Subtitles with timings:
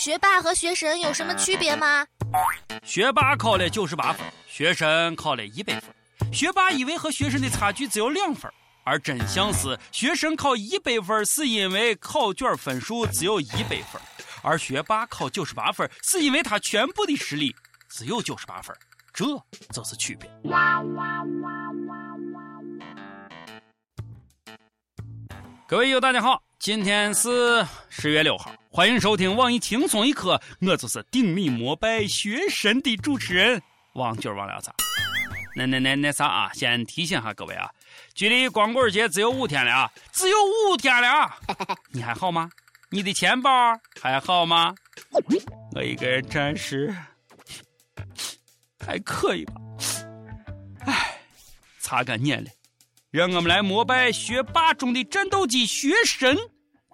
[0.00, 2.06] 学霸和学神有什么区别吗？
[2.82, 5.94] 学霸考了九十八分，学神考了一百分。
[6.32, 8.50] 学霸以为和学生的差距只有两分，
[8.82, 14.00] 而真相是学神考一百分是因为考卷分数只有一百分，
[14.40, 17.54] 而学霸考九十八分是因为他全部的实力
[17.90, 18.74] 只有九十八分，
[19.12, 19.26] 这
[19.70, 20.30] 就是区别。
[25.68, 33.60] 各位友，大家好，今天是十月六号，欢迎收听网易轻松一刻，我就是顶礼膜拜学神的主持人
[33.94, 34.70] 王军王聊子。
[35.56, 37.68] 那那那那啥啊，先提醒下各位啊，
[38.14, 41.36] 距离光棍节只有五天了啊，只有五天了啊，
[41.90, 42.48] 你还好吗？
[42.90, 43.50] 你的钱包
[44.00, 44.72] 还好吗？
[45.74, 46.94] 我一个人暂时
[48.78, 49.54] 还可以吧。
[50.86, 51.18] 唉，
[51.80, 52.52] 擦干眼泪。
[53.10, 56.38] 让我们来膜拜学霸中的战斗机学神，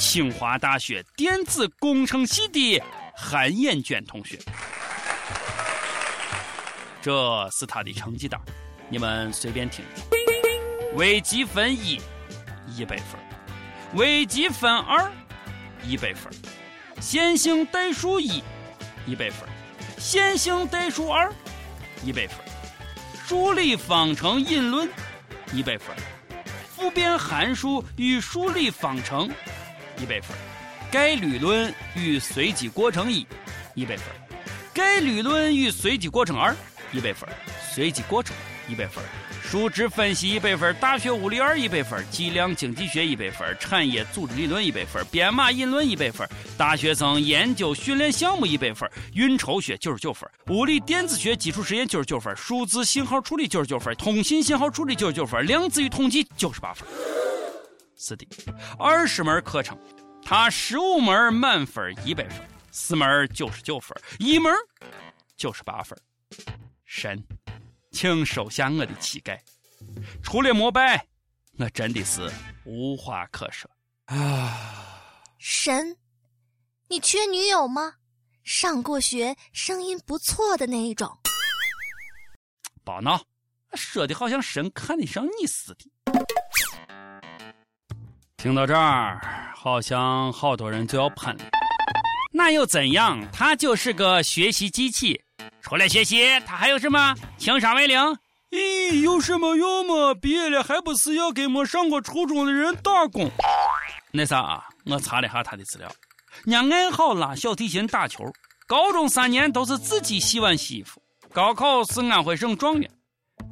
[0.00, 2.82] 清华大学电子工程系的
[3.14, 4.38] 韩艳娟同学。
[7.02, 8.40] 这是他的成绩单，
[8.88, 10.96] 你们随便听一听。
[10.96, 12.00] 微积分一，
[12.74, 13.20] 一百分；
[13.92, 15.12] 微积分二，
[15.84, 16.32] 一百分；
[16.98, 18.42] 线性代数一，
[19.06, 19.46] 一百分；
[19.98, 21.30] 线性代数二，
[22.02, 22.38] 一百分；
[23.26, 24.88] 数理方程引论。
[25.52, 25.94] 一百分，
[26.68, 29.28] 复变函数与数理方程，
[30.00, 30.34] 一百分，
[30.90, 33.26] 概率论与随机过程一，
[33.74, 34.06] 一百分，
[34.72, 36.56] 概率论与随机过程二，
[36.90, 37.28] 一百分，
[37.74, 38.34] 随机过程
[38.66, 39.04] 一百分。
[39.42, 46.26] 数值分析一百分，大学物理二一百分，计量经济学一百分，产业组织理论一百分，编码引论一百分，
[46.56, 56.88] 大学生研究训练项目一百分，运筹学九十九分，物理电子学基础实验九十九分，数字信号处理九十九分，通信信号处理九十九分，量子与统计九十八分。
[58.02, 58.26] 是的，
[58.78, 59.78] 二十门课程，
[60.22, 64.50] 他十五门满分一百分，四门九十九分，一门
[65.36, 65.96] 九十八分，
[66.86, 67.22] 神。
[67.92, 69.36] 请收下我的乞丐，
[70.22, 71.04] 除了膜拜，
[71.58, 72.30] 我真的是
[72.64, 73.68] 无话可说
[74.04, 75.12] 啊！
[75.38, 75.96] 神，
[76.88, 77.94] 你缺女友吗？
[78.44, 81.18] 上过学、声音不错的那一种。
[82.84, 83.20] 别闹，
[83.74, 86.29] 说的好像神看得上你似的。
[88.42, 89.20] 听到这儿，
[89.54, 91.44] 好像好多人就要喷了。
[92.32, 93.20] 那又怎样？
[93.30, 95.20] 他就是个学习机器。
[95.60, 97.14] 除了学习，他还有什么？
[97.36, 98.00] 情商为零？
[98.50, 100.14] 咦，有什么用嘛？
[100.14, 103.30] 毕业了还不是要给没上过初中的人打工？
[104.10, 105.86] 那啥啊，我查了下他的资料，
[106.46, 108.24] 人家爱好拉小提琴、打球，
[108.66, 110.98] 高中三年都是自己洗碗洗衣服，
[111.30, 112.90] 高考是安徽省状元，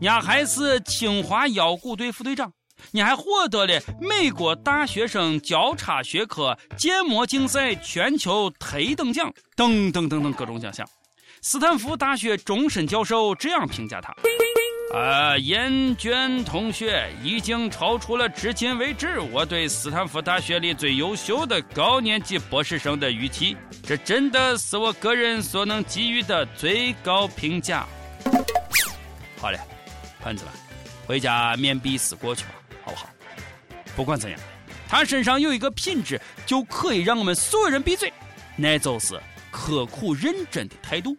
[0.01, 2.51] 人还是清华腰鼓队副队长，
[2.91, 10.89] 你还获得了美国大学生交叉学科建模竞赛全球特等奖，等等等等各种奖项。
[11.41, 14.13] 斯坦福大学终身教授这样评价他：
[14.99, 23.57] 啊，严娟同学已经超出了至今为止我对斯坦福大学里最优秀的高年级博士生的预期。
[23.85, 27.87] 这真的是我个人所能给予的最高评价。
[29.41, 29.59] 好了，
[30.21, 30.53] 喷子们，
[31.07, 32.51] 回家面壁思过去吧，
[32.89, 33.11] 好不好？
[33.95, 34.41] 不管怎样，
[34.89, 38.13] 他身上有一个品质就可以让我们所有人闭嘴，
[38.57, 39.21] 那就是。
[39.51, 41.17] 刻苦认真的态度。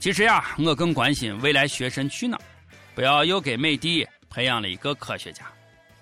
[0.00, 2.42] 其实呀，我更关心未来学生去哪儿，
[2.92, 5.44] 不要又给美帝培养了一个科学家。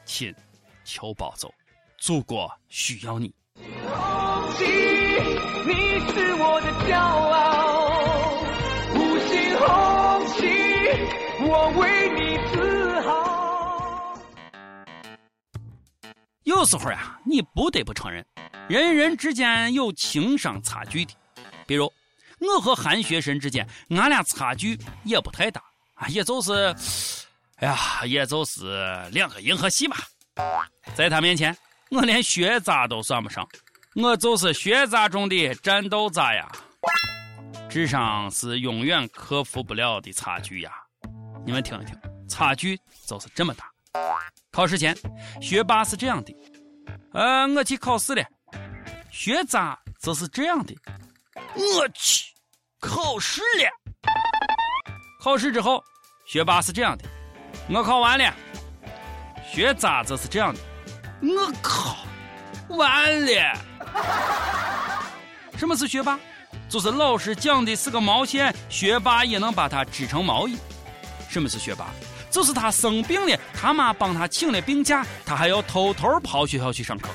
[0.07, 0.35] 亲，
[0.85, 1.53] 求保重，
[1.99, 3.27] 祖国需要你。
[3.57, 3.63] 你
[6.11, 8.41] 是我的骄傲，
[8.95, 10.39] 五星红旗，
[11.47, 12.57] 我为你自
[13.03, 13.28] 豪。
[16.59, 18.25] 有时候呀，你不得不承认。
[18.69, 21.15] 人与人之间有情商差距的，
[21.69, 21.85] 比如
[22.41, 25.63] 我和韩学神之间，俺俩差距也不太大
[25.95, 26.75] 啊，也就是，
[27.59, 29.99] 哎呀，也就是两个银河系吧。
[30.97, 31.57] 在他面前，
[31.91, 33.49] 我连学渣都算不上，
[33.95, 36.51] 我就是学渣中的战斗渣呀。
[37.71, 40.73] 智商是永远克服不了的差距呀。
[41.47, 41.97] 你们听一听，
[42.29, 43.71] 差距就是这么大。
[44.51, 44.97] 考试前，
[45.41, 46.35] 学霸是这样的，
[47.19, 48.25] 呃，我去考试了。
[49.11, 50.73] 学渣则是这样的，
[51.57, 52.25] 我去，
[52.79, 53.69] 考试了。
[55.21, 55.83] 考试之后，
[56.29, 57.05] 学霸是这样的，
[57.69, 58.33] 我考完了。
[59.53, 60.61] 学渣则是这样的，
[61.23, 61.97] 我靠，
[62.69, 63.59] 完了。
[65.59, 66.17] 什么是学霸？
[66.69, 70.57] 就是老师讲的是个毛线，学霸也能把它织成毛衣。
[71.29, 71.89] 什么是学霸？
[72.31, 77.09] 就是他生病了，他妈帮他请了病假，他还要偷偷跑学校去上课。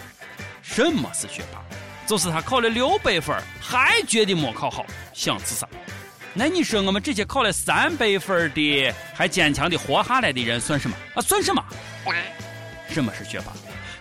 [0.61, 1.61] 什么是学霸？
[2.05, 5.67] 就是他考了六百分还觉得没考好，想自杀。
[6.33, 11.21] 那你说我们这些考了三百分的还坚强的活下来的人算什么啊？
[11.21, 11.63] 算什么？
[12.89, 13.53] 什么是学霸？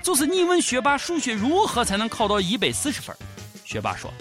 [0.02, 3.14] 就是你问学霸数学如何才能考到一百四十分，
[3.64, 4.12] 学霸说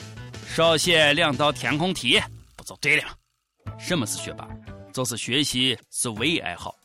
[0.53, 2.21] 少写两道填空题
[2.55, 3.73] 不就对了吗？
[3.79, 4.47] 什么是学霸？
[4.93, 6.75] 就是学习是唯一爱好，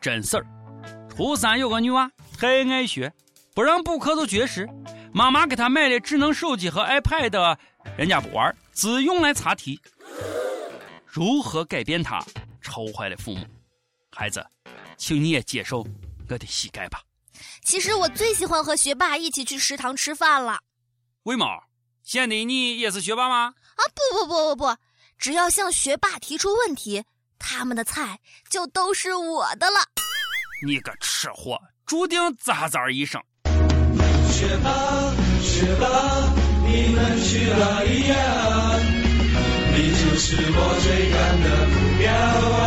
[0.00, 0.46] 真事儿。
[1.08, 3.12] 初三有个女娃太爱学，
[3.54, 4.68] 不让补课就绝食。
[5.12, 7.58] 妈妈给她买了智能手机和 iPad，
[7.96, 9.80] 人家不玩，只用来查题。
[11.04, 12.24] 如何改变她，
[12.62, 13.44] 愁坏了父母。
[14.12, 14.44] 孩子，
[14.96, 15.86] 请你也接受
[16.28, 17.00] 我的膝盖吧。
[17.62, 20.60] 其实我最喜欢和学霸一起去食堂吃饭了。
[21.24, 21.46] 为毛？
[22.02, 23.54] 现在你也是学霸吗？
[23.76, 24.76] 啊不不不不不，
[25.18, 27.04] 只要向学霸提出问题，
[27.40, 29.80] 他们的菜就都是我的了。
[30.64, 33.20] 你个吃货，注定渣渣一生。
[34.30, 34.70] 学霸
[35.40, 35.88] 学霸，
[36.66, 38.78] 你们去哪里呀？
[39.72, 42.12] 你就是我追赶的目标
[42.60, 42.62] 啊！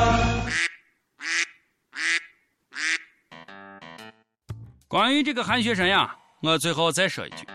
[4.88, 7.46] 关于这个韩学生呀，我最后再说一句：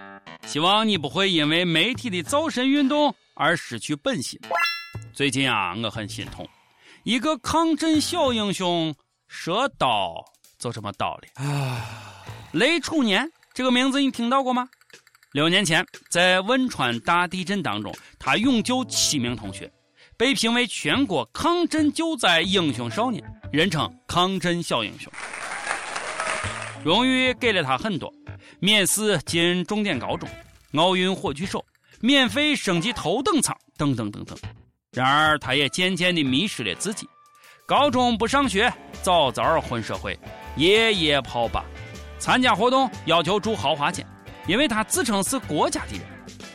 [0.47, 4.41] 希望你不会因为媒体的造神运动而失去本心。
[5.13, 6.49] 最近啊，我很心痛，
[7.09, 8.95] 一个抗震小英雄
[9.29, 10.23] 蛇刀
[10.59, 11.43] 就这么倒了。
[11.43, 12.23] 啊，
[12.53, 14.69] 雷楚年这个名字你听到过吗？
[15.33, 19.73] 六年前在汶川大地震当中，他勇救七名同学，
[20.19, 25.11] 被评为全国抗震救灾英雄少年，人称抗震小英雄。
[26.85, 28.13] 荣誉给了他很多，
[28.61, 30.29] 免试进重点高中，
[30.75, 31.65] 奥运火炬手，
[32.01, 34.37] 免费升级头等舱，等等等等。
[34.99, 37.09] 然而，他也渐渐地迷失了自己。
[37.65, 38.69] 高中不上学，
[39.01, 40.19] 早早混社会，
[40.57, 41.65] 夜夜泡吧，
[42.19, 44.05] 参加活动要求住豪华间，
[44.49, 46.03] 因为他自称是国家的人。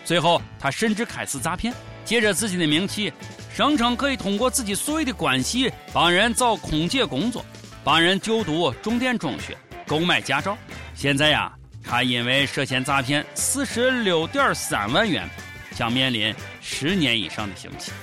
[0.03, 1.73] 最后，他甚至开始诈骗，
[2.03, 3.13] 借着自己的名气，
[3.55, 7.45] 声称可以通过自己所谓的关系帮人找空姐工作，
[7.81, 9.57] 帮人就读重点中学。
[9.87, 10.57] 购买驾照，
[10.93, 11.49] 现在呀，
[11.81, 15.29] 他因为涉嫌诈骗四十六点三万元，
[15.73, 17.93] 将面临十年以上的刑期。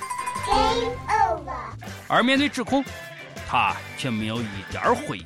[2.07, 2.83] 而面对指控，
[3.47, 5.25] 他却没有一点悔意。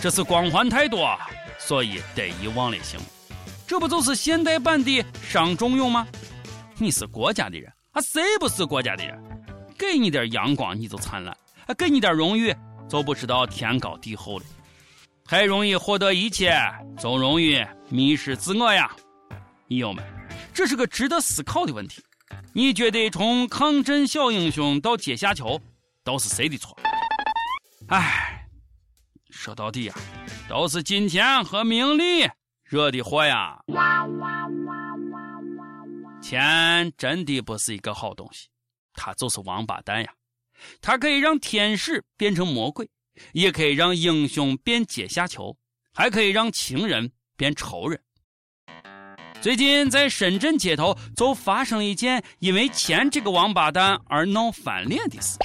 [0.00, 1.16] 这是光环太多，
[1.58, 2.98] 所以得遗忘了形。
[3.66, 6.06] 这不就是现代版的伤仲永吗？
[6.78, 9.22] 你是国家的人，啊，谁不是国家的人？
[9.78, 11.36] 给你点阳光你就灿烂，
[11.66, 12.54] 啊，给你点荣誉。
[12.88, 14.44] 就不知道天高地厚了，
[15.24, 16.54] 太容易获得一切，
[16.98, 18.90] 总容易迷失自我呀！
[19.68, 20.04] 友友们，
[20.52, 22.02] 这是个值得思考的问题。
[22.52, 25.60] 你觉得从抗震小英雄到阶下囚，
[26.04, 26.76] 都是谁的错？
[27.88, 28.46] 唉，
[29.30, 29.94] 说到底呀，
[30.48, 32.28] 都是金钱和名利
[32.64, 33.58] 惹的祸呀！
[36.22, 38.48] 钱真的不是一个好东西，
[38.94, 40.12] 它就是王八蛋呀！
[40.80, 42.88] 它可以让天使变成魔鬼，
[43.32, 45.56] 也可以让英雄变阶下囚，
[45.92, 48.00] 还可以让情人变仇人。
[49.42, 55.36] 最近在深圳街头就发生一件因为钱这个王八蛋而闹翻脸的事。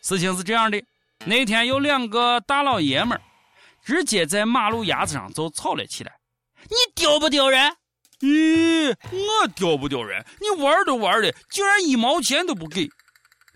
[0.00, 0.82] 事情是这样的：
[1.26, 3.20] 那天有两个大老爷们儿
[3.84, 6.12] 直接在马路牙子上就吵了起来。
[6.70, 7.70] 你丢不丢人？
[8.20, 10.24] 咦，我丢不丢人？
[10.40, 12.88] 你玩都玩的，竟然一毛钱都不给！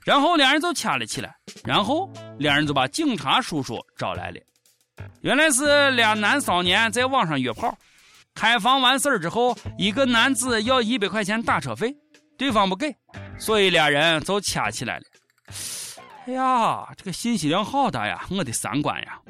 [0.05, 4.39] 然后两人就掐了起来，然后两人就把警察叔叔找来了。
[5.23, 7.75] 原来是俩男少年在网上约炮，
[8.35, 11.95] 开房完事儿之后，一个男子要一百块钱打车费，
[12.37, 12.95] 对方不给，
[13.39, 15.05] 所以俩人就掐起来了。
[16.27, 18.25] 哎呀，这个信息量好大呀！
[18.31, 19.21] 我的三观呀！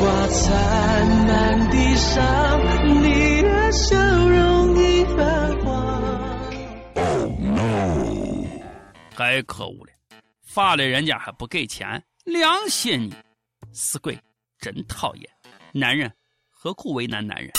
[0.00, 2.60] 挂在满地上，
[3.02, 3.96] 你的笑
[4.28, 5.94] 容已泛黄。
[9.14, 9.92] 太可恶了！
[10.42, 13.14] 发了人家还不给钱，良心你！
[13.72, 14.18] 死鬼，
[14.64, 15.30] 真讨厌！
[15.74, 16.10] 男人
[16.48, 17.52] 何苦为难男人？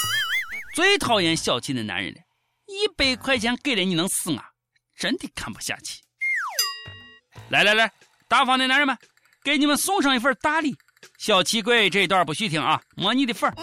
[0.73, 2.19] 最讨厌小气的男人了！
[2.65, 4.43] 一百块钱给了你能死啊？
[4.95, 6.01] 真的看不下去！
[7.49, 7.91] 来来来，
[8.27, 8.97] 大方的男人们，
[9.43, 10.75] 给你们送上一份大礼！
[11.19, 12.81] 小气鬼这一段不许听啊！
[12.95, 13.55] 没你的份儿！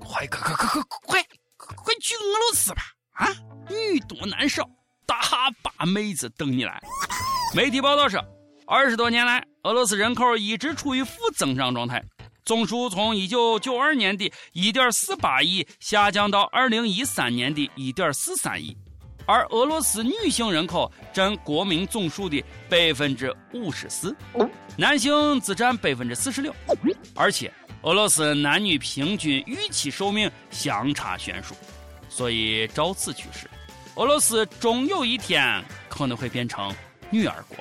[0.00, 1.22] 快快快快快快
[1.58, 2.82] 快去俄罗斯吧！
[3.12, 3.28] 啊，
[3.68, 4.66] 女多男少。
[5.04, 6.80] 大把妹子等你来。
[7.54, 8.18] 媒体报道说，
[8.66, 12.02] 二十多年来，俄罗斯人口一直处于负增长状态，
[12.44, 18.76] 总数从一九九二年的一点四八亿下降到二零一三年的一点四三亿，
[19.26, 24.14] 而俄罗斯女性人口占国民总数的百分之五十四，
[24.76, 26.52] 男性只占百分之四十六，
[27.14, 31.54] 而且俄罗斯男女平均预期寿命相差悬殊，
[32.08, 33.48] 所以照此趋势，
[33.94, 36.74] 俄罗斯终有一天可能会变成
[37.08, 37.56] 女儿国。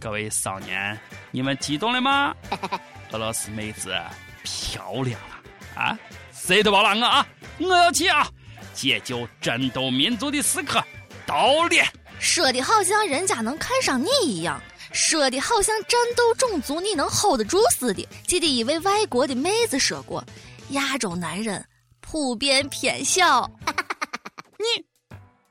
[0.00, 0.98] 各位少年，
[1.30, 2.34] 你们激动了吗？
[3.12, 3.94] 俄罗斯妹子
[4.42, 5.98] 漂亮了啊！
[6.32, 7.26] 谁都别拦我啊！
[7.58, 8.26] 我要去啊！
[8.72, 10.82] 解救战斗民族的时刻
[11.26, 11.86] 到了。
[12.18, 14.60] 说的好像人家能看上你一样，
[14.92, 18.06] 说的好像战斗种族你能 hold 得住似的。
[18.26, 20.24] 记得一位外国的妹子说过
[20.70, 21.64] ：“亚洲男人
[22.00, 23.48] 普遍偏小。”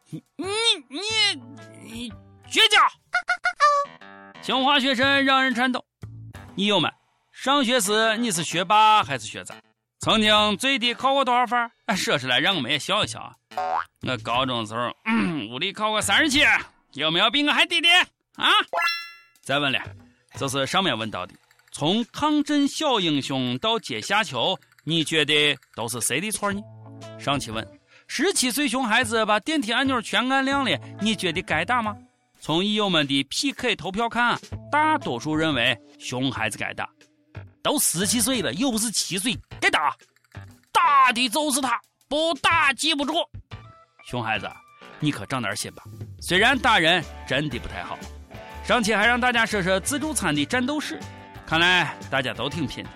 [0.10, 0.48] 你，你，
[0.90, 1.00] 你，
[1.84, 2.14] 你，
[2.50, 2.78] 绝交！
[4.42, 5.84] 清华学生让人颤抖。
[6.56, 6.92] 你友们，
[7.34, 9.56] 上学时你是学霸还是学渣？
[10.00, 11.70] 曾经最低考过多少分？
[11.98, 13.34] 说出来让我们也笑一笑啊！
[14.08, 14.94] 我高中时候，
[15.50, 16.42] 物理考过三十七，
[16.94, 17.90] 有没有比我还低的
[18.36, 18.48] 啊？
[19.42, 19.80] 再问了，
[20.38, 21.34] 就是上面问到的，
[21.72, 26.62] 从抗震小英雄到阶下囚，你觉得都是谁的错呢？
[27.20, 27.68] 上期问，
[28.08, 31.98] 十七岁熊孩子把电梯按钮全按亮了，你觉得该打吗？
[32.40, 34.40] 从益友们的 PK 投票看，
[34.72, 36.88] 大多数认为熊孩子该打。
[37.64, 39.96] 都十七岁了，又不是七岁，该打。
[40.74, 41.80] 打的就是他，
[42.10, 43.14] 不打记不住。
[44.06, 44.52] 熊孩子，
[45.00, 45.82] 你可长点心吧。
[46.20, 47.98] 虽然打人真的不太好。
[48.66, 51.00] 上期还让大家说说自助餐的战斗史，
[51.48, 52.90] 看来大家都挺拼的。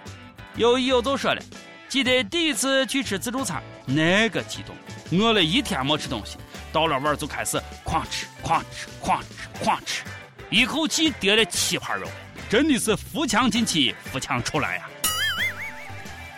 [0.56, 1.42] 有益友就说了，
[1.88, 4.76] 记得第一次去吃自助餐，那个激动，
[5.18, 6.38] 饿了一天没吃东西。
[6.74, 10.04] 到了碗就开始哐吃哐吃哐吃哐吃，
[10.50, 12.06] 一口气叠了七盘肉，
[12.50, 14.90] 真的是扶墙进去扶墙出来呀！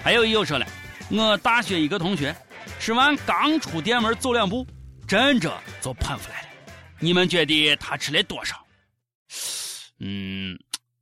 [0.03, 0.65] 还有又说了，
[1.11, 2.35] 我大学一个同学
[2.79, 4.65] 吃完刚出店门走两步，
[5.07, 6.47] 站着就喷出来了。
[6.99, 8.55] 你们觉得他吃了多少？
[9.99, 10.57] 嗯，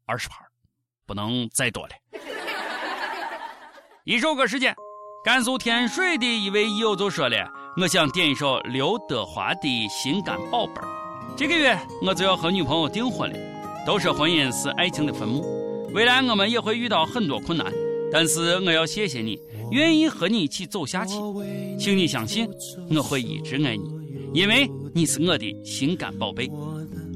[0.05, 0.39] 二十盘，
[1.05, 1.93] 不能再多了。
[4.03, 4.75] 一首歌时间，
[5.23, 7.49] 甘肃天水的一位友就说了。
[7.79, 10.85] 我想点一首刘德华的《心肝宝贝儿》。
[11.35, 13.56] 这个月我就要和女朋友订婚了。
[13.87, 15.45] 都说婚姻是爱情的坟墓，
[15.93, 17.71] 未来我们也会遇到很多困难。
[18.11, 19.39] 但是我要谢谢你，
[19.71, 21.15] 愿意和你一起走下去。
[21.79, 22.49] 请你相信，
[22.89, 23.89] 我会一直爱你，
[24.33, 26.51] 因为你是我的心肝宝贝。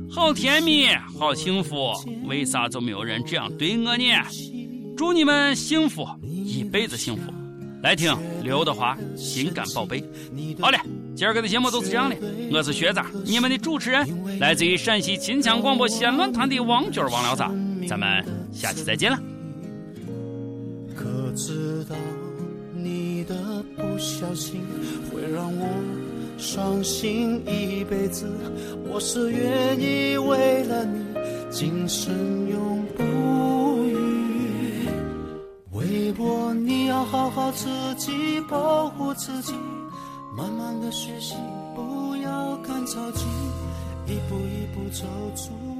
[0.10, 0.88] 好甜蜜，
[1.20, 1.92] 好幸福，
[2.26, 4.06] 为啥就没有人这样对我呢？
[4.96, 7.34] 祝你们幸福，一辈子幸福。
[7.84, 10.02] 来听刘德华《心肝宝贝》。
[10.62, 10.80] 好了，
[11.16, 12.16] 今儿个的节目就是这样的。
[12.52, 17.52] 我是学长，你们的主持人，来自于陕西秦腔广播西安论坛的王军王聊啥？
[17.88, 19.20] 咱们下期再见了。
[20.96, 21.96] 可知道
[22.74, 24.62] 你的不小心
[25.12, 25.68] 会让我
[26.38, 28.26] 伤心一辈子？
[28.90, 31.04] 我是愿意为了你，
[31.50, 32.14] 今生
[32.50, 34.88] 永不渝。
[35.72, 39.54] 微博，你要好好自己保护自己，
[40.34, 41.36] 慢慢的学习，
[41.76, 43.26] 不要赶着急，
[44.08, 45.71] 一步一步走出。